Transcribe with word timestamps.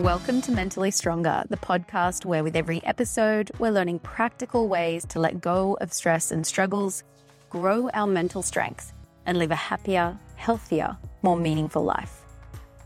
Welcome 0.00 0.40
to 0.42 0.52
Mentally 0.52 0.90
Stronger, 0.90 1.44
the 1.50 1.58
podcast 1.58 2.24
where 2.24 2.42
with 2.42 2.56
every 2.56 2.82
episode, 2.84 3.50
we're 3.58 3.70
learning 3.70 3.98
practical 3.98 4.66
ways 4.66 5.04
to 5.10 5.18
let 5.20 5.42
go 5.42 5.76
of 5.82 5.92
stress 5.92 6.30
and 6.30 6.46
struggles, 6.46 7.04
grow 7.50 7.90
our 7.92 8.06
mental 8.06 8.40
strength, 8.40 8.94
and 9.26 9.38
live 9.38 9.50
a 9.50 9.56
happier, 9.56 10.18
healthier, 10.36 10.96
more 11.20 11.36
meaningful 11.36 11.84
life. 11.84 12.22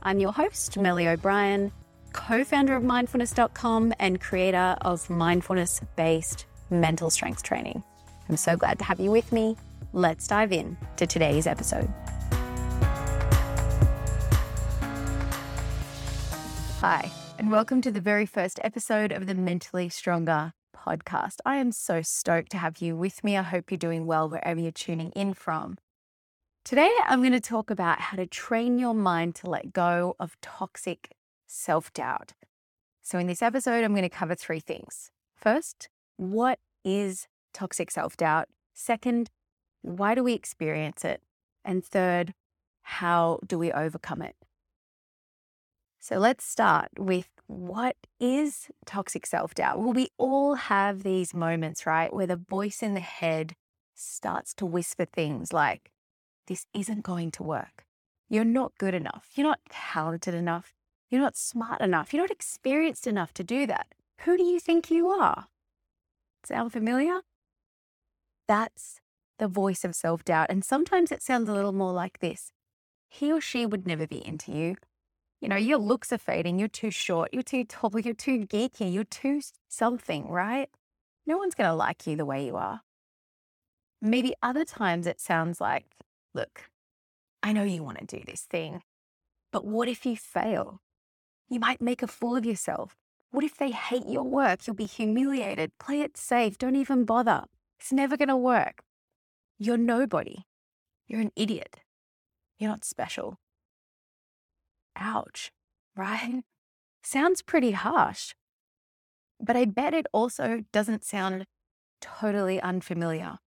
I'm 0.02 0.18
your 0.18 0.32
host, 0.32 0.72
Melli 0.72 1.06
O'Brien, 1.06 1.70
co 2.12 2.42
founder 2.42 2.74
of 2.74 2.82
mindfulness.com 2.82 3.94
and 4.00 4.20
creator 4.20 4.76
of 4.80 5.08
mindfulness 5.08 5.80
based 5.94 6.46
mental 6.68 7.10
strength 7.10 7.44
training. 7.44 7.84
I'm 8.28 8.36
so 8.36 8.56
glad 8.56 8.80
to 8.80 8.84
have 8.84 8.98
you 8.98 9.12
with 9.12 9.30
me. 9.30 9.56
Let's 9.92 10.26
dive 10.26 10.50
in 10.50 10.76
to 10.96 11.06
today's 11.06 11.46
episode. 11.46 11.88
Hi, 16.86 17.10
and 17.38 17.50
welcome 17.50 17.80
to 17.80 17.90
the 17.90 17.98
very 17.98 18.26
first 18.26 18.60
episode 18.62 19.10
of 19.10 19.26
the 19.26 19.34
Mentally 19.34 19.88
Stronger 19.88 20.52
podcast. 20.76 21.36
I 21.46 21.56
am 21.56 21.72
so 21.72 22.02
stoked 22.02 22.50
to 22.50 22.58
have 22.58 22.82
you 22.82 22.94
with 22.94 23.24
me. 23.24 23.38
I 23.38 23.42
hope 23.42 23.70
you're 23.70 23.78
doing 23.78 24.04
well 24.04 24.28
wherever 24.28 24.60
you're 24.60 24.70
tuning 24.70 25.10
in 25.12 25.32
from. 25.32 25.78
Today, 26.62 26.94
I'm 27.06 27.20
going 27.20 27.32
to 27.32 27.40
talk 27.40 27.70
about 27.70 28.00
how 28.00 28.18
to 28.18 28.26
train 28.26 28.78
your 28.78 28.92
mind 28.92 29.34
to 29.36 29.48
let 29.48 29.72
go 29.72 30.14
of 30.20 30.38
toxic 30.42 31.12
self 31.46 31.90
doubt. 31.94 32.34
So, 33.00 33.18
in 33.18 33.28
this 33.28 33.40
episode, 33.40 33.82
I'm 33.82 33.94
going 33.94 34.02
to 34.02 34.10
cover 34.10 34.34
three 34.34 34.60
things. 34.60 35.10
First, 35.34 35.88
what 36.18 36.58
is 36.84 37.28
toxic 37.54 37.90
self 37.90 38.14
doubt? 38.14 38.48
Second, 38.74 39.30
why 39.80 40.14
do 40.14 40.22
we 40.22 40.34
experience 40.34 41.02
it? 41.02 41.22
And 41.64 41.82
third, 41.82 42.34
how 42.82 43.38
do 43.46 43.58
we 43.58 43.72
overcome 43.72 44.20
it? 44.20 44.36
So 46.04 46.18
let's 46.18 46.44
start 46.44 46.90
with 46.98 47.30
what 47.46 47.96
is 48.20 48.68
toxic 48.84 49.24
self 49.24 49.54
doubt? 49.54 49.78
Well, 49.78 49.94
we 49.94 50.08
all 50.18 50.54
have 50.54 51.02
these 51.02 51.32
moments, 51.32 51.86
right, 51.86 52.12
where 52.12 52.26
the 52.26 52.36
voice 52.36 52.82
in 52.82 52.92
the 52.92 53.00
head 53.00 53.56
starts 53.94 54.52
to 54.56 54.66
whisper 54.66 55.06
things 55.06 55.50
like, 55.50 55.90
this 56.46 56.66
isn't 56.74 57.04
going 57.04 57.30
to 57.30 57.42
work. 57.42 57.86
You're 58.28 58.44
not 58.44 58.76
good 58.76 58.92
enough. 58.92 59.30
You're 59.34 59.46
not 59.46 59.60
talented 59.70 60.34
enough. 60.34 60.74
You're 61.08 61.22
not 61.22 61.38
smart 61.38 61.80
enough. 61.80 62.12
You're 62.12 62.24
not 62.24 62.30
experienced 62.30 63.06
enough 63.06 63.32
to 63.32 63.42
do 63.42 63.66
that. 63.66 63.86
Who 64.26 64.36
do 64.36 64.42
you 64.42 64.60
think 64.60 64.90
you 64.90 65.08
are? 65.08 65.46
Sound 66.44 66.70
familiar? 66.70 67.22
That's 68.46 69.00
the 69.38 69.48
voice 69.48 69.86
of 69.86 69.94
self 69.94 70.22
doubt. 70.22 70.48
And 70.50 70.62
sometimes 70.62 71.10
it 71.10 71.22
sounds 71.22 71.48
a 71.48 71.54
little 71.54 71.72
more 71.72 71.94
like 71.94 72.18
this 72.18 72.52
He 73.08 73.32
or 73.32 73.40
she 73.40 73.64
would 73.64 73.86
never 73.86 74.06
be 74.06 74.22
into 74.26 74.52
you 74.52 74.76
you 75.44 75.50
know, 75.50 75.56
your 75.56 75.76
looks 75.76 76.10
are 76.10 76.16
fading. 76.16 76.58
You're 76.58 76.68
too 76.68 76.90
short. 76.90 77.28
You're 77.34 77.42
too 77.42 77.64
tall. 77.64 77.90
You're 78.00 78.14
too 78.14 78.46
geeky. 78.46 78.90
You're 78.90 79.04
too 79.04 79.42
something, 79.68 80.26
right? 80.30 80.70
No 81.26 81.36
one's 81.36 81.54
going 81.54 81.68
to 81.68 81.74
like 81.74 82.06
you 82.06 82.16
the 82.16 82.24
way 82.24 82.46
you 82.46 82.56
are. 82.56 82.80
Maybe 84.00 84.32
other 84.42 84.64
times 84.64 85.06
it 85.06 85.20
sounds 85.20 85.60
like, 85.60 85.84
look, 86.32 86.70
I 87.42 87.52
know 87.52 87.62
you 87.62 87.82
want 87.82 87.98
to 87.98 88.06
do 88.06 88.24
this 88.26 88.40
thing, 88.40 88.80
but 89.52 89.66
what 89.66 89.86
if 89.86 90.06
you 90.06 90.16
fail? 90.16 90.80
You 91.50 91.60
might 91.60 91.82
make 91.82 92.02
a 92.02 92.06
fool 92.06 92.36
of 92.36 92.46
yourself. 92.46 92.96
What 93.30 93.44
if 93.44 93.58
they 93.58 93.70
hate 93.70 94.08
your 94.08 94.24
work? 94.24 94.66
You'll 94.66 94.76
be 94.76 94.86
humiliated. 94.86 95.72
Play 95.78 96.00
it 96.00 96.16
safe. 96.16 96.56
Don't 96.56 96.76
even 96.76 97.04
bother. 97.04 97.44
It's 97.78 97.92
never 97.92 98.16
going 98.16 98.28
to 98.28 98.36
work. 98.36 98.80
You're 99.58 99.76
nobody. 99.76 100.44
You're 101.06 101.20
an 101.20 101.32
idiot. 101.36 101.80
You're 102.58 102.70
not 102.70 102.82
special. 102.86 103.36
Ouch, 104.96 105.52
right? 105.96 106.42
Sounds 107.02 107.42
pretty 107.42 107.72
harsh. 107.72 108.34
But 109.40 109.56
I 109.56 109.64
bet 109.64 109.94
it 109.94 110.06
also 110.12 110.64
doesn't 110.72 111.04
sound 111.04 111.46
totally 112.00 112.60
unfamiliar. 112.60 113.38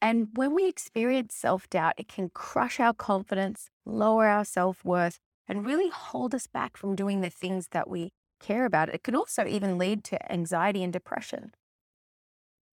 And 0.00 0.28
when 0.34 0.54
we 0.54 0.68
experience 0.68 1.34
self 1.34 1.68
doubt, 1.70 1.94
it 1.96 2.08
can 2.08 2.30
crush 2.30 2.80
our 2.80 2.92
confidence, 2.92 3.70
lower 3.86 4.26
our 4.26 4.44
self 4.44 4.84
worth, 4.84 5.18
and 5.48 5.66
really 5.66 5.90
hold 5.90 6.34
us 6.34 6.46
back 6.46 6.76
from 6.76 6.96
doing 6.96 7.20
the 7.20 7.30
things 7.30 7.68
that 7.70 7.88
we 7.88 8.12
care 8.40 8.64
about. 8.64 8.88
It 8.88 9.04
can 9.04 9.14
also 9.14 9.46
even 9.46 9.78
lead 9.78 10.04
to 10.04 10.32
anxiety 10.32 10.82
and 10.82 10.92
depression. 10.92 11.52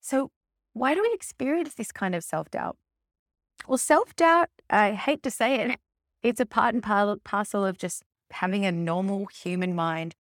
So, 0.01 0.31
why 0.73 0.93
do 0.93 1.01
we 1.01 1.13
experience 1.13 1.73
this 1.73 1.91
kind 1.91 2.15
of 2.15 2.23
self 2.23 2.49
doubt? 2.51 2.77
Well, 3.67 3.77
self 3.77 4.15
doubt, 4.15 4.49
I 4.69 4.93
hate 4.93 5.23
to 5.23 5.31
say 5.31 5.55
it, 5.61 5.79
it's 6.25 6.39
a 6.39 6.45
part 6.45 6.73
and 6.73 6.83
parcel 7.23 7.63
of 7.63 7.77
just 7.77 8.01
having 8.31 8.65
a 8.65 8.71
normal 8.71 9.27
human 9.27 9.75
mind. 9.75 10.15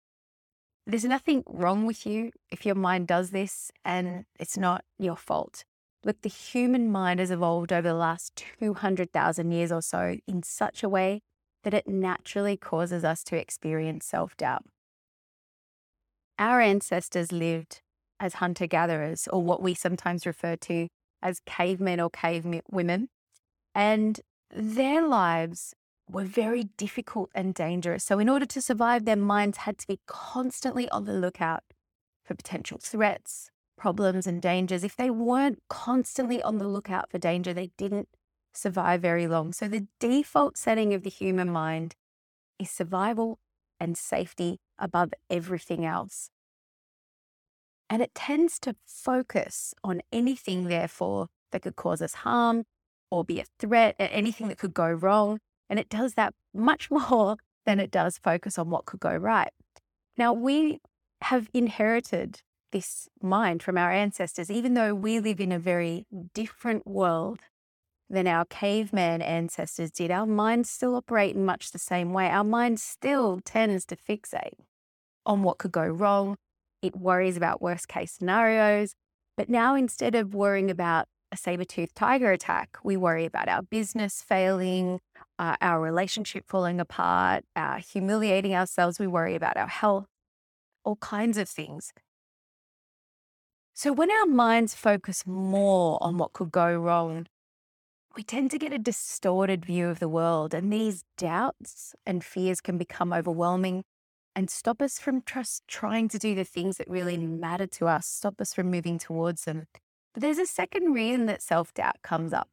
There's 0.84 1.04
nothing 1.04 1.44
wrong 1.46 1.86
with 1.86 2.04
you 2.04 2.32
if 2.50 2.66
your 2.66 2.74
mind 2.74 3.06
does 3.06 3.30
this 3.30 3.70
and 3.84 4.24
it's 4.40 4.58
not 4.58 4.84
your 4.98 5.16
fault. 5.16 5.62
Look, 6.04 6.22
the 6.22 6.28
human 6.28 6.90
mind 6.90 7.20
has 7.20 7.30
evolved 7.30 7.72
over 7.72 7.86
the 7.86 7.94
last 7.94 8.42
200,000 8.58 9.52
years 9.52 9.70
or 9.70 9.80
so 9.80 10.16
in 10.26 10.42
such 10.42 10.82
a 10.82 10.88
way 10.88 11.20
that 11.62 11.72
it 11.72 11.86
naturally 11.86 12.56
causes 12.56 13.04
us 13.04 13.22
to 13.22 13.36
experience 13.36 14.04
self 14.04 14.36
doubt. 14.36 14.64
Our 16.36 16.60
ancestors 16.60 17.30
lived 17.30 17.80
as 18.19 18.34
hunter 18.34 18.66
gatherers, 18.66 19.28
or 19.28 19.40
what 19.40 19.62
we 19.62 19.74
sometimes 19.74 20.26
refer 20.26 20.56
to 20.56 20.88
as 21.22 21.38
cavemen 21.46 22.00
or 22.00 22.10
cave 22.10 22.44
women, 22.72 23.08
and 23.72 24.20
their 24.50 25.06
lives 25.06 25.74
were 26.12 26.25
very 26.25 26.65
difficult 26.77 27.31
and 27.34 27.55
dangerous. 27.55 28.05
So, 28.05 28.19
in 28.19 28.28
order 28.28 28.47
to 28.47 28.62
survive, 28.62 29.05
their 29.05 29.17
minds 29.17 29.59
had 29.59 29.78
to 29.78 29.87
be 29.87 30.00
constantly 30.06 30.89
on 30.91 31.05
the 31.05 31.12
lookout 31.15 31.65
for 32.25 32.34
potential 32.34 32.78
threats, 32.81 33.50
problems, 33.77 34.27
and 34.27 34.41
dangers. 34.41 34.84
If 34.84 34.97
they 34.97 35.11
weren't 35.11 35.62
constantly 35.69 36.43
on 36.43 36.59
the 36.59 36.69
lookout 36.69 37.11
for 37.11 37.19
danger, 37.19 37.53
they 37.55 37.71
didn't 37.78 38.09
survive 38.53 39.00
very 39.00 39.27
long. 39.27 39.53
So, 39.53 39.67
the 39.69 39.87
default 39.99 40.56
setting 40.56 40.95
of 40.95 41.03
the 41.03 41.11
human 41.11 41.50
mind 41.50 41.97
is 42.59 42.71
survival 42.71 43.39
and 43.81 43.97
safety 43.97 44.61
above 44.79 45.12
everything 45.31 45.84
else. 45.84 46.31
And 47.89 48.00
it 48.00 48.15
tends 48.15 48.59
to 48.61 48.77
focus 48.87 49.75
on 49.83 50.03
anything, 50.12 50.65
therefore, 50.65 51.29
that 51.50 51.62
could 51.62 51.77
cause 51.77 52.00
us 52.00 52.15
harm 52.15 52.65
or 53.11 53.25
be 53.25 53.41
a 53.41 53.44
threat, 53.59 53.94
anything 53.99 54.49
that 54.49 54.59
could 54.59 54.73
go 54.73 54.91
wrong. 54.91 55.39
And 55.72 55.81
it 55.81 55.88
does 55.88 56.12
that 56.15 56.34
much 56.53 56.91
more 57.09 57.38
than 57.65 57.81
it 57.81 57.91
does 57.91 58.19
focus 58.19 58.59
on 58.59 58.69
what 58.69 58.84
could 58.84 59.00
go 59.00 59.16
right. 59.16 59.49
Now, 60.19 60.34
we 60.34 60.81
have 61.22 61.49
inherited 61.55 62.43
this 62.72 63.09
mind 63.22 63.62
from 63.62 63.78
our 63.78 63.91
ancestors, 63.91 64.50
even 64.50 64.75
though 64.75 64.94
we 64.94 65.19
live 65.19 65.41
in 65.41 65.50
a 65.50 65.59
very 65.59 66.05
different 66.34 66.87
world 66.87 67.41
than 68.11 68.27
our 68.27 68.44
caveman 68.44 69.22
ancestors 69.22 69.91
did. 69.91 70.11
Our 70.11 70.27
minds 70.27 70.69
still 70.69 70.94
operate 70.94 71.34
in 71.34 71.47
much 71.47 71.71
the 71.71 71.78
same 71.78 72.12
way. 72.12 72.28
Our 72.28 72.44
mind 72.44 72.78
still 72.78 73.41
tends 73.43 73.87
to 73.87 73.97
fixate 73.97 74.59
on 75.25 75.43
what 75.43 75.56
could 75.56 75.72
go 75.72 75.87
wrong. 75.87 76.37
It 76.82 76.97
worries 76.97 77.38
about 77.38 77.62
worst 77.62 77.88
case 77.88 78.12
scenarios. 78.12 78.94
But 79.38 79.49
now, 79.49 79.75
instead 79.75 80.15
of 80.15 80.34
worrying 80.34 80.71
about 80.71 81.09
a 81.32 81.37
saber 81.37 81.65
toothed 81.65 81.97
tiger 81.97 82.31
attack, 82.31 82.76
we 82.84 82.97
worry 82.97 83.25
about 83.25 83.48
our 83.48 83.62
business 83.62 84.22
failing, 84.22 85.00
uh, 85.38 85.56
our 85.60 85.81
relationship 85.81 86.44
falling 86.47 86.78
apart, 86.78 87.44
uh, 87.56 87.78
humiliating 87.78 88.54
ourselves. 88.54 89.00
We 89.00 89.06
worry 89.06 89.34
about 89.34 89.56
our 89.56 89.66
health, 89.66 90.06
all 90.84 90.97
kinds 90.97 91.38
of 91.38 91.48
things. 91.48 91.93
So, 93.75 93.93
when 93.93 94.10
our 94.10 94.26
minds 94.26 94.75
focus 94.75 95.26
more 95.26 95.98
on 96.03 96.19
what 96.19 96.34
could 96.34 96.53
go 96.53 96.76
wrong, 96.76 97.26
we 98.14 98.23
tend 98.23 98.50
to 98.50 98.58
get 98.58 98.75
a 98.75 98.79
distorted 98.79 99.64
view 99.64 99.88
of 99.88 99.99
the 99.99 100.08
world. 100.08 100.52
And 100.52 100.70
these 100.70 101.05
doubts 101.17 101.94
and 102.05 102.23
fears 102.23 102.61
can 102.61 102.76
become 102.76 103.12
overwhelming 103.14 103.84
and 104.37 104.50
stop 104.50 104.82
us 104.82 104.99
from 104.99 105.23
just 105.25 105.67
trying 105.67 106.08
to 106.08 106.19
do 106.19 106.34
the 106.34 106.44
things 106.44 106.76
that 106.76 106.88
really 106.88 107.17
matter 107.17 107.67
to 107.67 107.87
us, 107.87 108.06
stop 108.06 108.40
us 108.40 108.52
from 108.55 108.70
moving 108.70 108.99
towards 108.99 109.44
them. 109.44 109.67
But 110.14 110.23
there's 110.23 110.38
a 110.38 110.47
second 110.47 110.93
reason 110.93 111.26
that 111.26 111.43
self 111.43 111.73
doubt 111.75 112.03
comes 112.03 112.32
up. 112.32 112.49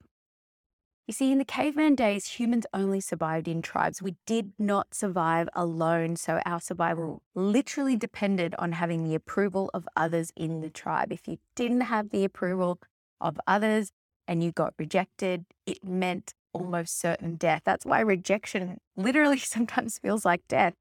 You 1.09 1.13
see, 1.13 1.31
in 1.31 1.39
the 1.39 1.43
caveman 1.45 1.95
days, 1.95 2.27
humans 2.27 2.67
only 2.71 2.99
survived 2.99 3.47
in 3.47 3.63
tribes. 3.63 3.99
We 3.99 4.15
did 4.27 4.53
not 4.59 4.93
survive 4.93 5.49
alone. 5.55 6.17
So 6.17 6.39
our 6.45 6.61
survival 6.61 7.23
literally 7.33 7.95
depended 7.95 8.53
on 8.59 8.73
having 8.73 9.03
the 9.03 9.15
approval 9.15 9.71
of 9.73 9.87
others 9.97 10.31
in 10.35 10.61
the 10.61 10.69
tribe. 10.69 11.11
If 11.11 11.27
you 11.27 11.39
didn't 11.55 11.81
have 11.81 12.11
the 12.11 12.23
approval 12.23 12.79
of 13.19 13.39
others 13.47 13.91
and 14.27 14.43
you 14.43 14.51
got 14.51 14.75
rejected, 14.77 15.45
it 15.65 15.83
meant 15.83 16.35
almost 16.53 16.99
certain 16.99 17.37
death. 17.37 17.63
That's 17.65 17.87
why 17.87 18.01
rejection 18.01 18.77
literally 18.95 19.39
sometimes 19.55 19.97
feels 19.97 20.25
like 20.25 20.47
death. 20.47 20.75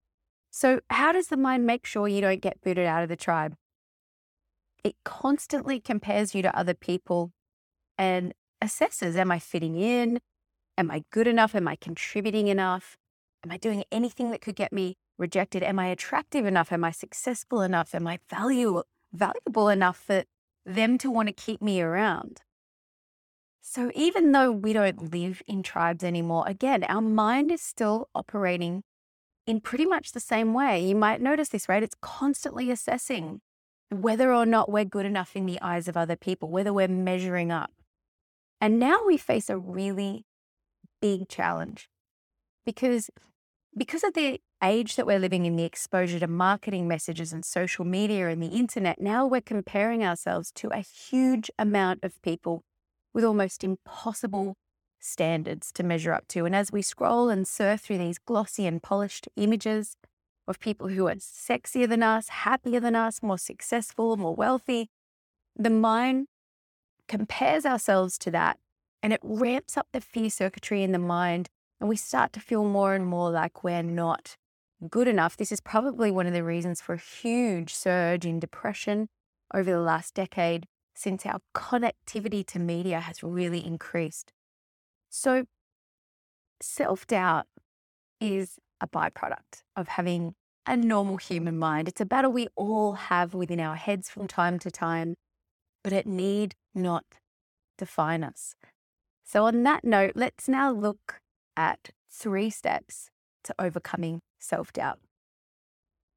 So, 0.51 0.81
how 0.91 1.13
does 1.13 1.29
the 1.29 1.39
mind 1.39 1.67
make 1.67 1.87
sure 1.87 2.07
you 2.07 2.21
don't 2.21 2.43
get 2.43 2.61
booted 2.61 2.87
out 2.87 3.03
of 3.03 3.09
the 3.09 3.17
tribe? 3.17 3.55
It 4.85 4.97
constantly 5.05 5.81
compares 5.81 6.35
you 6.35 6.43
to 6.43 6.57
other 6.57 6.75
people 6.75 7.33
and 7.97 8.35
assesses 8.63 9.17
Am 9.17 9.31
I 9.31 9.39
fitting 9.39 9.77
in? 9.77 10.21
Am 10.77 10.91
I 10.91 11.05
good 11.11 11.27
enough? 11.27 11.55
Am 11.55 11.67
I 11.67 11.77
contributing 11.77 12.49
enough? 12.49 12.97
Am 13.45 13.51
I 13.51 13.57
doing 13.57 13.85
anything 13.91 14.31
that 14.31 14.41
could 14.41 14.57
get 14.57 14.73
me 14.73 14.97
rejected? 15.19 15.63
Am 15.63 15.79
I 15.79 15.89
attractive 15.89 16.47
enough? 16.47 16.73
Am 16.73 16.85
I 16.85 16.91
successful 16.91 17.63
enough? 17.63 17.95
Am 17.95 18.07
I 18.07 18.21
value, 18.31 18.83
valuable 19.13 19.69
enough 19.69 19.97
for 19.97 20.25
them 20.65 20.99
to 20.99 21.11
want 21.11 21.29
to 21.29 21.33
keep 21.33 21.61
me 21.61 21.81
around? 21.81 22.43
So 23.61 23.91
even 23.95 24.33
though 24.33 24.51
we 24.51 24.73
don't 24.73 25.13
live 25.13 25.43
in 25.47 25.63
tribes 25.63 26.03
anymore, 26.03 26.45
again, 26.47 26.85
our 26.85 27.03
mind 27.03 27.51
is 27.51 27.61
still 27.61 28.09
operating 28.15 28.83
in 29.47 29.61
pretty 29.61 29.87
much 29.87 30.13
the 30.13 30.21
same 30.21 30.55
way. 30.55 30.83
You 30.85 30.95
might 30.95 31.21
notice 31.21 31.49
this, 31.49 31.69
right? 31.69 31.83
It's 31.83 31.97
constantly 32.01 32.71
assessing 32.71 33.41
whether 33.91 34.33
or 34.33 34.47
not 34.47 34.71
we're 34.71 34.85
good 34.85 35.07
enough 35.07 35.35
in 35.35 35.47
the 35.47 35.61
eyes 35.61 35.89
of 35.89 35.97
other 35.97 36.17
people, 36.17 36.49
whether 36.49 36.73
we're 36.73 36.89
measuring 36.89 37.51
up. 37.51 37.73
And 38.61 38.79
now 38.79 39.01
we 39.07 39.17
face 39.17 39.49
a 39.49 39.57
really 39.57 40.25
big 41.01 41.29
challenge 41.29 41.89
because 42.67 43.11
because 43.77 44.03
of 44.03 44.15
the 44.15 44.41
age 44.63 44.97
that 44.97 45.07
we're 45.07 45.21
living 45.21 45.47
in, 45.47 45.57
the 45.57 45.65
exposure 45.65 46.19
to 46.19 46.27
marketing 46.27 46.89
messages 46.89 47.33
and 47.33 47.45
social 47.45 47.85
media 47.85 48.29
and 48.29 48.43
the 48.43 48.49
internet, 48.49 49.01
now 49.01 49.25
we're 49.25 49.41
comparing 49.41 50.05
ourselves 50.05 50.51
to 50.53 50.69
a 50.69 50.79
huge 50.79 51.51
amount 51.59 52.01
of 52.03 52.21
people 52.23 52.65
with 53.15 53.25
almost 53.25 53.63
impossible 53.63 54.57
standards 54.99 55.71
to 55.73 55.85
measure 55.85 56.13
up 56.13 56.27
to. 56.29 56.45
And 56.45 56.57
as 56.57 56.73
we 56.73 56.83
scroll 56.83 57.29
and 57.29 57.47
surf 57.47 57.83
through 57.83 57.99
these 57.99 58.19
glossy 58.19 58.67
and 58.67 58.83
polished 58.83 59.29
images 59.37 59.97
of 60.49 60.59
people 60.59 60.89
who 60.89 61.07
are 61.07 61.15
sexier 61.15 61.89
than 61.89 62.03
us, 62.03 62.29
happier 62.29 62.81
than 62.81 62.97
us, 62.97 63.23
more 63.23 63.39
successful, 63.39 64.17
more 64.17 64.35
wealthy, 64.35 64.89
the 65.55 65.71
mind 65.71 66.27
compares 67.07 67.65
ourselves 67.65 68.19
to 68.19 68.31
that 68.31 68.59
and 69.03 69.13
it 69.13 69.21
ramps 69.23 69.77
up 69.77 69.89
the 69.93 70.01
fear 70.01 70.31
circuitry 70.31 70.83
in 70.83 70.93
the 70.93 70.99
mind. 70.99 71.49
And 71.81 71.89
we 71.89 71.97
start 71.97 72.33
to 72.33 72.41
feel 72.41 72.65
more 72.65 72.95
and 72.95 73.07
more 73.07 73.31
like 73.31 73.63
we're 73.63 73.83
not 73.83 74.37
good 74.91 75.07
enough. 75.07 75.37
This 75.37 75.53
is 75.53 75.61
probably 75.61 76.11
one 76.11 76.27
of 76.27 76.33
the 76.33 76.43
reasons 76.43 76.81
for 76.81 76.95
a 76.95 76.99
huge 76.99 77.73
surge 77.75 78.27
in 78.27 78.41
depression 78.41 79.09
over 79.55 79.71
the 79.71 79.81
last 79.81 80.15
decade 80.15 80.67
since 80.95 81.25
our 81.25 81.39
connectivity 81.55 82.45
to 82.47 82.59
media 82.59 83.01
has 83.01 83.23
really 83.23 83.65
increased. 83.65 84.33
So, 85.09 85.45
self 86.61 87.07
doubt 87.07 87.47
is 88.21 88.59
a 88.81 88.89
byproduct 88.89 89.63
of 89.77 89.89
having 89.89 90.35
a 90.69 90.77
normal 90.77 91.17
human 91.17 91.59
mind. 91.59 91.89
It's 91.89 92.01
a 92.01 92.07
battle 92.07 92.31
we 92.31 92.49
all 92.55 92.93
have 92.93 93.35
within 93.35 93.59
our 93.59 93.77
heads 93.77 94.11
from 94.11 94.29
time 94.29 94.59
to 94.61 94.71
time, 94.71 95.15
but 95.83 95.93
it 95.93 96.07
need 96.07 96.55
not 96.75 97.05
define 97.79 98.23
us. 98.23 98.55
So, 99.25 99.47
on 99.47 99.63
that 99.63 99.85
note, 99.85 100.13
let's 100.15 100.49
now 100.49 100.71
look 100.71 101.21
at 101.57 101.91
three 102.11 102.51
steps 102.51 103.11
to 103.45 103.55
overcoming 103.59 104.21
self 104.39 104.73
doubt. 104.73 104.99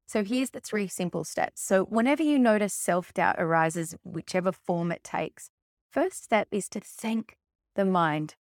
So, 0.06 0.22
here's 0.22 0.50
the 0.50 0.60
three 0.60 0.88
simple 0.88 1.24
steps. 1.24 1.62
So, 1.62 1.84
whenever 1.84 2.22
you 2.22 2.38
notice 2.38 2.74
self 2.74 3.14
doubt 3.14 3.36
arises, 3.38 3.96
whichever 4.04 4.52
form 4.52 4.92
it 4.92 5.02
takes, 5.02 5.48
first 5.90 6.22
step 6.24 6.48
is 6.50 6.68
to 6.70 6.80
thank 6.80 7.36
the 7.74 7.86
mind. 7.86 8.34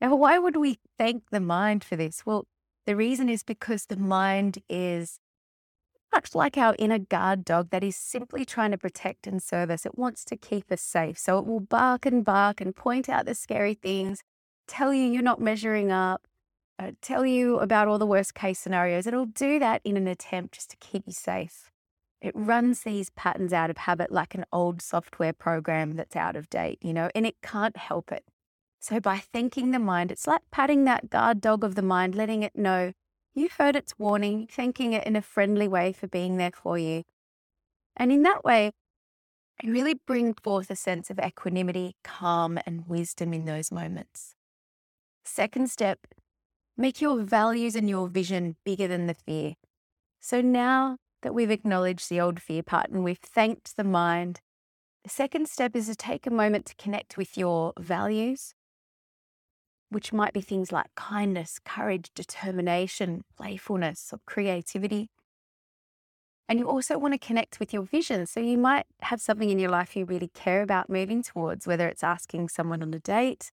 Now, 0.00 0.14
why 0.14 0.38
would 0.38 0.56
we 0.56 0.78
thank 0.96 1.30
the 1.30 1.40
mind 1.40 1.82
for 1.82 1.96
this? 1.96 2.24
Well, 2.24 2.46
the 2.86 2.94
reason 2.94 3.28
is 3.28 3.42
because 3.42 3.86
the 3.86 3.96
mind 3.96 4.58
is 4.68 5.18
much 6.12 6.34
like 6.34 6.56
our 6.56 6.74
inner 6.78 6.98
guard 6.98 7.44
dog 7.44 7.70
that 7.70 7.84
is 7.84 7.96
simply 7.96 8.44
trying 8.44 8.70
to 8.70 8.78
protect 8.78 9.26
and 9.26 9.42
serve 9.42 9.70
us. 9.70 9.86
It 9.86 9.98
wants 9.98 10.24
to 10.26 10.36
keep 10.36 10.70
us 10.72 10.80
safe. 10.80 11.18
So 11.18 11.38
it 11.38 11.46
will 11.46 11.60
bark 11.60 12.06
and 12.06 12.24
bark 12.24 12.60
and 12.60 12.74
point 12.74 13.08
out 13.08 13.26
the 13.26 13.34
scary 13.34 13.74
things, 13.74 14.22
tell 14.66 14.92
you 14.92 15.04
you're 15.04 15.22
not 15.22 15.40
measuring 15.40 15.92
up, 15.92 16.26
uh, 16.78 16.92
tell 17.02 17.26
you 17.26 17.58
about 17.58 17.88
all 17.88 17.98
the 17.98 18.06
worst 18.06 18.34
case 18.34 18.58
scenarios. 18.58 19.06
It'll 19.06 19.26
do 19.26 19.58
that 19.58 19.80
in 19.84 19.96
an 19.96 20.06
attempt 20.06 20.54
just 20.54 20.70
to 20.70 20.76
keep 20.76 21.04
you 21.06 21.12
safe. 21.12 21.70
It 22.20 22.32
runs 22.34 22.82
these 22.82 23.10
patterns 23.10 23.52
out 23.52 23.70
of 23.70 23.78
habit 23.78 24.10
like 24.10 24.34
an 24.34 24.44
old 24.52 24.82
software 24.82 25.32
program 25.32 25.94
that's 25.94 26.16
out 26.16 26.36
of 26.36 26.50
date, 26.50 26.78
you 26.82 26.92
know, 26.92 27.10
and 27.14 27.26
it 27.26 27.36
can't 27.42 27.76
help 27.76 28.10
it. 28.10 28.24
So 28.80 29.00
by 29.00 29.18
thanking 29.18 29.70
the 29.70 29.78
mind, 29.78 30.12
it's 30.12 30.26
like 30.26 30.42
patting 30.50 30.84
that 30.84 31.10
guard 31.10 31.40
dog 31.40 31.64
of 31.64 31.74
the 31.74 31.82
mind, 31.82 32.14
letting 32.14 32.42
it 32.42 32.56
know 32.56 32.92
you 33.38 33.48
heard 33.56 33.76
its 33.76 33.98
warning, 33.98 34.48
thanking 34.50 34.92
it 34.92 35.06
in 35.06 35.16
a 35.16 35.22
friendly 35.22 35.68
way 35.68 35.92
for 35.92 36.06
being 36.06 36.36
there 36.36 36.52
for 36.52 36.78
you. 36.78 37.04
And 37.96 38.12
in 38.12 38.22
that 38.22 38.44
way, 38.44 38.72
I 39.62 39.66
really 39.66 39.94
bring 39.94 40.34
forth 40.34 40.70
a 40.70 40.76
sense 40.76 41.10
of 41.10 41.18
equanimity, 41.18 41.96
calm, 42.04 42.58
and 42.64 42.86
wisdom 42.86 43.32
in 43.32 43.44
those 43.44 43.72
moments. 43.72 44.34
Second 45.24 45.70
step, 45.70 46.00
make 46.76 47.00
your 47.00 47.22
values 47.22 47.74
and 47.74 47.88
your 47.88 48.08
vision 48.08 48.56
bigger 48.64 48.86
than 48.86 49.06
the 49.06 49.14
fear. 49.14 49.54
So 50.20 50.40
now 50.40 50.98
that 51.22 51.34
we've 51.34 51.50
acknowledged 51.50 52.08
the 52.08 52.20
old 52.20 52.40
fear 52.40 52.62
part 52.62 52.90
and 52.90 53.02
we've 53.02 53.18
thanked 53.18 53.76
the 53.76 53.84
mind, 53.84 54.40
the 55.02 55.10
second 55.10 55.48
step 55.48 55.74
is 55.74 55.86
to 55.86 55.96
take 55.96 56.26
a 56.26 56.30
moment 56.30 56.66
to 56.66 56.74
connect 56.76 57.16
with 57.16 57.36
your 57.36 57.72
values 57.78 58.54
which 59.90 60.12
might 60.12 60.32
be 60.32 60.40
things 60.40 60.70
like 60.70 60.94
kindness, 60.94 61.58
courage, 61.64 62.10
determination, 62.14 63.24
playfulness, 63.36 64.10
or 64.12 64.20
creativity. 64.26 65.08
And 66.48 66.58
you 66.58 66.68
also 66.68 66.98
want 66.98 67.12
to 67.12 67.18
connect 67.18 67.60
with 67.60 67.74
your 67.74 67.82
vision. 67.82 68.26
So 68.26 68.40
you 68.40 68.56
might 68.56 68.86
have 69.02 69.20
something 69.20 69.50
in 69.50 69.58
your 69.58 69.70
life 69.70 69.94
you 69.94 70.04
really 70.04 70.28
care 70.28 70.62
about 70.62 70.88
moving 70.88 71.22
towards, 71.22 71.66
whether 71.66 71.88
it's 71.88 72.02
asking 72.02 72.48
someone 72.48 72.82
on 72.82 72.94
a 72.94 72.98
date, 72.98 73.50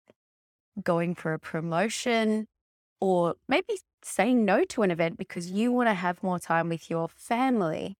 going 0.82 1.14
for 1.14 1.34
a 1.34 1.40
promotion, 1.40 2.48
or 3.02 3.36
maybe 3.50 3.80
saying 4.02 4.46
no 4.46 4.64
to 4.64 4.82
an 4.84 4.92
event 4.92 5.18
because 5.18 5.52
you 5.52 5.72
want 5.72 5.90
to 5.90 5.94
have 5.94 6.24
more 6.24 6.40
time 6.40 6.70
with 6.70 6.90
your 6.90 7.10
family. 7.10 7.98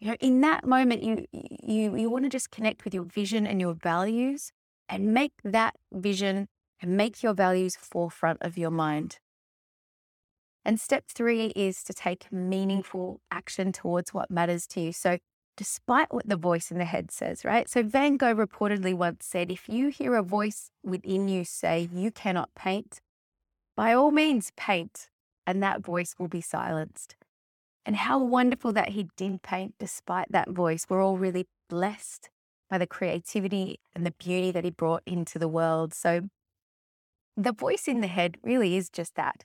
You 0.00 0.08
know, 0.08 0.16
in 0.20 0.40
that 0.42 0.64
moment, 0.66 1.02
you 1.02 1.26
you 1.32 1.96
you 1.96 2.10
want 2.10 2.24
to 2.24 2.28
just 2.28 2.50
connect 2.50 2.84
with 2.84 2.94
your 2.94 3.04
vision 3.04 3.46
and 3.46 3.60
your 3.60 3.74
values 3.74 4.52
and 4.88 5.12
make 5.12 5.32
that 5.44 5.74
vision 5.92 6.48
and 6.80 6.96
make 6.96 7.22
your 7.22 7.34
values 7.34 7.76
forefront 7.76 8.38
of 8.42 8.56
your 8.56 8.70
mind. 8.70 9.18
And 10.64 10.78
step 10.78 11.04
three 11.08 11.46
is 11.56 11.82
to 11.84 11.94
take 11.94 12.30
meaningful 12.32 13.20
action 13.30 13.72
towards 13.72 14.12
what 14.12 14.30
matters 14.30 14.66
to 14.68 14.80
you. 14.80 14.92
So, 14.92 15.18
despite 15.56 16.12
what 16.12 16.28
the 16.28 16.36
voice 16.36 16.70
in 16.70 16.78
the 16.78 16.84
head 16.84 17.10
says, 17.10 17.44
right? 17.44 17.68
So, 17.68 17.82
Van 17.82 18.16
Gogh 18.16 18.34
reportedly 18.34 18.94
once 18.94 19.24
said 19.24 19.50
if 19.50 19.68
you 19.68 19.88
hear 19.88 20.14
a 20.14 20.22
voice 20.22 20.70
within 20.84 21.28
you 21.28 21.44
say, 21.44 21.88
you 21.92 22.10
cannot 22.10 22.54
paint, 22.54 23.00
by 23.76 23.94
all 23.94 24.10
means 24.10 24.52
paint, 24.56 25.08
and 25.46 25.62
that 25.62 25.82
voice 25.82 26.14
will 26.18 26.28
be 26.28 26.42
silenced. 26.42 27.16
And 27.86 27.96
how 27.96 28.18
wonderful 28.22 28.72
that 28.74 28.90
he 28.90 29.08
did 29.16 29.42
paint 29.42 29.74
despite 29.78 30.30
that 30.30 30.50
voice. 30.50 30.84
We're 30.88 31.02
all 31.02 31.16
really 31.16 31.46
blessed 31.70 32.28
by 32.68 32.76
the 32.76 32.86
creativity 32.86 33.80
and 33.94 34.04
the 34.04 34.10
beauty 34.10 34.50
that 34.50 34.64
he 34.64 34.70
brought 34.70 35.02
into 35.06 35.38
the 35.38 35.48
world. 35.48 35.94
So, 35.94 36.28
the 37.38 37.52
voice 37.52 37.86
in 37.86 38.00
the 38.00 38.08
head 38.08 38.36
really 38.42 38.76
is 38.76 38.90
just 38.90 39.14
that. 39.14 39.44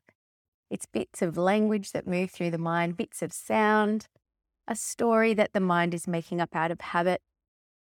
It's 0.72 0.88
bits 0.88 1.22
of 1.22 1.38
language 1.38 1.92
that 1.92 2.08
move 2.08 2.32
through 2.32 2.50
the 2.50 2.58
mind, 2.58 2.98
bits 2.98 3.22
of 3.22 3.32
sound, 3.32 4.08
a 4.68 4.76
story 4.76 5.36
that 5.36 5.54
the 5.54 5.60
mind 5.60 5.94
is 5.94 6.08
making 6.08 6.42
up 6.42 6.56
out 6.56 6.72
of 6.72 6.82
habit, 6.82 7.22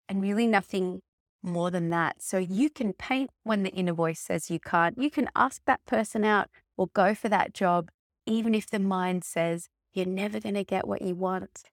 and 0.07 0.21
really 0.21 0.47
nothing 0.47 1.01
more 1.43 1.69
than 1.69 1.89
that. 1.89 2.21
So 2.21 2.37
you 2.37 2.69
can 2.69 2.93
paint 2.93 3.29
when 3.43 3.63
the 3.63 3.71
inner 3.71 3.91
voice 3.91 4.21
says 4.21 4.49
you 4.49 4.59
can't. 4.59 4.97
You 4.97 5.11
can 5.11 5.29
ask 5.35 5.61
that 5.65 5.85
person 5.85 6.23
out 6.23 6.47
or 6.77 6.87
go 6.93 7.13
for 7.13 7.27
that 7.27 7.53
job, 7.53 7.89
even 8.25 8.55
if 8.55 8.69
the 8.69 8.79
mind 8.79 9.25
says 9.25 9.67
you're 9.91 10.05
never 10.05 10.39
going 10.39 10.55
to 10.55 10.63
get 10.63 10.87
what 10.87 11.01
you 11.01 11.13
want. 11.13 11.63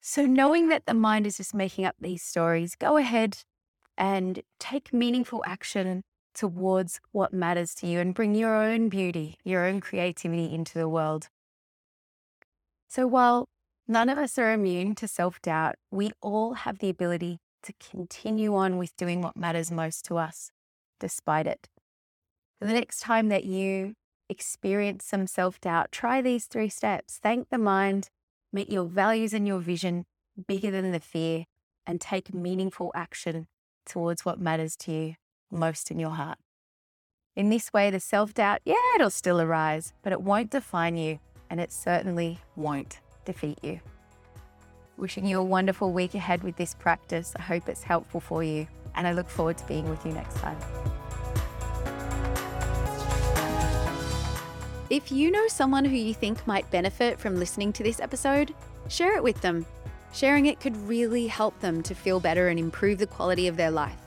So, 0.00 0.24
knowing 0.24 0.68
that 0.68 0.86
the 0.86 0.94
mind 0.94 1.26
is 1.26 1.36
just 1.36 1.54
making 1.54 1.84
up 1.84 1.96
these 2.00 2.22
stories, 2.22 2.74
go 2.74 2.96
ahead 2.96 3.38
and 3.98 4.42
take 4.58 4.92
meaningful 4.92 5.44
action 5.46 6.02
towards 6.34 7.00
what 7.12 7.32
matters 7.32 7.74
to 7.76 7.86
you 7.86 8.00
and 8.00 8.14
bring 8.14 8.34
your 8.34 8.54
own 8.54 8.88
beauty, 8.88 9.36
your 9.44 9.64
own 9.66 9.80
creativity 9.80 10.52
into 10.52 10.78
the 10.78 10.88
world. 10.88 11.28
So, 12.88 13.06
while 13.06 13.48
none 13.88 14.08
of 14.08 14.18
us 14.18 14.38
are 14.38 14.52
immune 14.52 14.94
to 14.96 15.08
self 15.08 15.40
doubt, 15.40 15.76
we 15.90 16.12
all 16.20 16.54
have 16.54 16.78
the 16.78 16.90
ability 16.90 17.38
to 17.62 17.72
continue 17.90 18.54
on 18.54 18.76
with 18.76 18.96
doing 18.96 19.22
what 19.22 19.36
matters 19.36 19.70
most 19.70 20.04
to 20.06 20.18
us, 20.18 20.50
despite 21.00 21.46
it. 21.46 21.68
The 22.60 22.72
next 22.72 23.00
time 23.00 23.28
that 23.28 23.44
you 23.44 23.94
experience 24.28 25.04
some 25.04 25.26
self 25.26 25.60
doubt, 25.60 25.92
try 25.92 26.20
these 26.20 26.46
three 26.46 26.68
steps. 26.68 27.18
Thank 27.22 27.48
the 27.50 27.58
mind, 27.58 28.08
make 28.52 28.70
your 28.70 28.86
values 28.86 29.32
and 29.32 29.46
your 29.46 29.60
vision 29.60 30.04
bigger 30.46 30.70
than 30.70 30.92
the 30.92 31.00
fear, 31.00 31.44
and 31.86 32.00
take 32.00 32.34
meaningful 32.34 32.92
action 32.94 33.46
towards 33.84 34.24
what 34.24 34.40
matters 34.40 34.76
to 34.76 34.92
you 34.92 35.14
most 35.52 35.90
in 35.90 35.98
your 35.98 36.10
heart. 36.10 36.38
In 37.34 37.48
this 37.48 37.72
way, 37.72 37.90
the 37.90 38.00
self 38.00 38.34
doubt, 38.34 38.60
yeah, 38.64 38.74
it'll 38.94 39.10
still 39.10 39.40
arise, 39.40 39.94
but 40.02 40.12
it 40.12 40.20
won't 40.20 40.50
define 40.50 40.96
you, 40.96 41.18
and 41.48 41.60
it 41.60 41.72
certainly 41.72 42.38
won't 42.56 43.00
defeat 43.24 43.58
you. 43.62 43.80
Wishing 44.96 45.26
you 45.26 45.38
a 45.38 45.44
wonderful 45.44 45.92
week 45.92 46.14
ahead 46.14 46.42
with 46.42 46.56
this 46.56 46.74
practice. 46.74 47.32
I 47.36 47.42
hope 47.42 47.68
it's 47.68 47.82
helpful 47.82 48.20
for 48.20 48.44
you, 48.44 48.66
and 48.94 49.06
I 49.06 49.12
look 49.12 49.28
forward 49.28 49.56
to 49.58 49.66
being 49.66 49.88
with 49.88 50.04
you 50.04 50.12
next 50.12 50.36
time. 50.36 50.58
If 54.90 55.10
you 55.10 55.30
know 55.30 55.48
someone 55.48 55.86
who 55.86 55.96
you 55.96 56.12
think 56.12 56.46
might 56.46 56.70
benefit 56.70 57.18
from 57.18 57.38
listening 57.38 57.72
to 57.72 57.82
this 57.82 57.98
episode, 57.98 58.54
share 58.88 59.16
it 59.16 59.22
with 59.22 59.40
them. 59.40 59.64
Sharing 60.12 60.44
it 60.44 60.60
could 60.60 60.76
really 60.86 61.26
help 61.26 61.58
them 61.60 61.82
to 61.84 61.94
feel 61.94 62.20
better 62.20 62.48
and 62.48 62.58
improve 62.58 62.98
the 62.98 63.06
quality 63.06 63.48
of 63.48 63.56
their 63.56 63.70
life. 63.70 64.01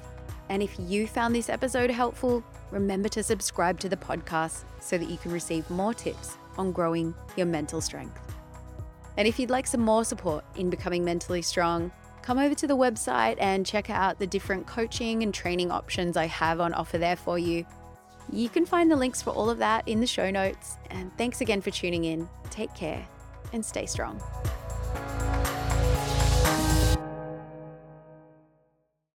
And 0.50 0.62
if 0.62 0.75
you 0.80 1.08
found 1.08 1.36
this 1.36 1.50
episode 1.50 1.90
helpful, 1.90 2.44
remember 2.72 3.10
to 3.10 3.24
subscribe 3.24 3.80
to 3.80 3.90
the 3.90 3.98
podcast 3.98 4.64
so 4.80 4.98
that 4.98 5.10
you 5.10 5.18
can 5.18 5.32
receive 5.32 5.70
more 5.70 5.94
tips 5.94 6.38
on 6.58 6.72
growing 6.72 7.14
your 7.36 7.46
mental 7.46 7.82
strength. 7.82 8.20
And 9.18 9.28
if 9.28 9.40
you'd 9.40 9.50
like 9.50 9.68
some 9.68 9.82
more 9.82 10.04
support 10.04 10.44
in 10.56 10.70
becoming 10.70 11.04
mentally 11.04 11.42
strong, 11.42 11.92
come 12.22 12.38
over 12.38 12.56
to 12.56 12.68
the 12.68 12.75
website 12.75 13.38
and 13.40 13.66
check 13.66 13.90
out 13.90 14.20
the 14.20 14.28
different 14.28 14.68
coaching 14.68 15.24
and 15.24 15.34
training 15.34 15.72
options 15.72 16.18
I 16.18 16.25
have 16.25 16.60
on 16.60 16.74
offer 16.74 16.98
there 16.98 17.16
for 17.16 17.40
you. 17.40 17.66
You 18.32 18.50
can 18.50 18.66
find 18.66 18.92
the 18.92 18.96
links 18.96 19.22
for 19.22 19.30
all 19.30 19.50
of 19.50 19.60
that 19.60 19.88
in 19.88 20.00
the 20.00 20.08
show 20.08 20.32
notes. 20.32 20.78
And 20.90 21.16
thanks 21.18 21.42
again 21.42 21.62
for 21.62 21.72
tuning 21.72 22.06
in. 22.06 22.28
Take 22.50 22.74
care 22.74 23.06
and 23.54 23.64
stay 23.64 23.86
strong. 23.86 24.22